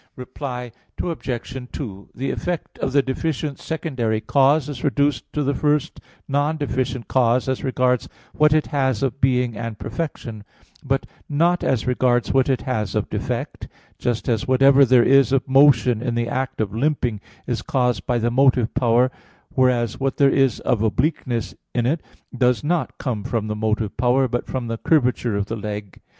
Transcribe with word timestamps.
Reply 0.15 0.71
Obj. 0.99 1.67
2: 1.71 2.09
The 2.15 2.31
effect 2.31 2.79
of 2.79 2.91
the 2.91 3.03
deficient 3.03 3.59
secondary 3.59 4.19
cause 4.19 4.67
is 4.67 4.83
reduced 4.83 5.31
to 5.33 5.43
the 5.43 5.53
first 5.53 5.99
non 6.27 6.57
deficient 6.57 7.07
cause 7.07 7.47
as 7.47 7.63
regards 7.63 8.09
what 8.33 8.51
it 8.51 8.65
has 8.73 9.03
of 9.03 9.21
being 9.21 9.55
and 9.55 9.77
perfection, 9.77 10.43
but 10.83 11.05
not 11.29 11.63
as 11.63 11.85
regards 11.85 12.33
what 12.33 12.49
it 12.49 12.63
has 12.63 12.95
of 12.95 13.11
defect; 13.11 13.67
just 13.99 14.27
as 14.27 14.47
whatever 14.47 14.85
there 14.85 15.03
is 15.03 15.31
of 15.31 15.47
motion 15.47 16.01
in 16.01 16.15
the 16.15 16.27
act 16.27 16.59
of 16.59 16.73
limping 16.73 17.21
is 17.45 17.61
caused 17.61 18.07
by 18.07 18.17
the 18.17 18.31
motive 18.31 18.73
power, 18.73 19.11
whereas 19.49 19.99
what 19.99 20.17
there 20.17 20.31
is 20.31 20.59
of 20.61 20.81
obliqueness 20.81 21.53
in 21.75 21.85
it 21.85 22.01
does 22.35 22.63
not 22.63 22.97
come 22.97 23.23
from 23.23 23.45
the 23.45 23.55
motive 23.55 23.95
power, 23.97 24.27
but 24.27 24.47
from 24.47 24.65
the 24.65 24.79
curvature 24.79 25.37
of 25.37 25.45
the 25.45 25.55
leg. 25.55 25.99